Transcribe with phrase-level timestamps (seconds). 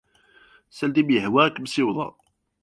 [0.71, 2.13] Sanda ay am-yehwa ad kem-ssiwḍeɣ.